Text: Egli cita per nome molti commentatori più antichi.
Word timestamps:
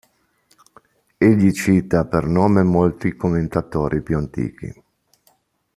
Egli 1.19 1.51
cita 1.53 2.05
per 2.07 2.25
nome 2.25 2.63
molti 2.63 3.15
commentatori 3.15 4.01
più 4.01 4.17
antichi. 4.17 4.73